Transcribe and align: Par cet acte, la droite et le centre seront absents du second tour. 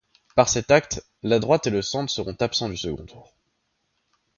Par 0.35 0.49
cet 0.49 0.71
acte, 0.71 1.05
la 1.21 1.37
droite 1.37 1.67
et 1.67 1.69
le 1.69 1.83
centre 1.83 2.11
seront 2.11 2.35
absents 2.39 2.69
du 2.69 2.75
second 2.77 3.05
tour. 3.05 3.35